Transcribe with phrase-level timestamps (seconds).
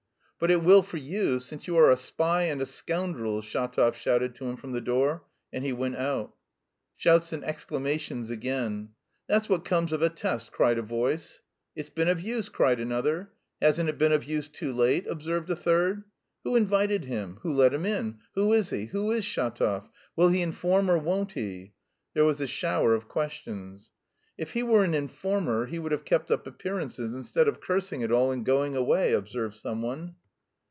[0.43, 4.33] "But it will for you, since you are a spy and a scoundrel!" Shatov shouted
[4.33, 6.33] to him from the door, and he went out.
[6.97, 8.89] Shouts and exclamations again.
[9.27, 11.41] "That's what comes of a test," cried a voice.
[11.75, 13.29] "It's been of use," cried another.
[13.61, 16.05] "Hasn't it been of use too late?" observed a third.
[16.43, 17.37] "Who invited him?
[17.43, 18.17] Who let him in?
[18.33, 18.85] Who is he?
[18.87, 19.89] Who is Shatov?
[20.15, 21.73] Will he inform, or won't he?"
[22.15, 23.91] There was a shower of questions.
[24.39, 28.11] "If he were an informer he would have kept up appearances instead of cursing it
[28.11, 30.15] all and going away," observed someone.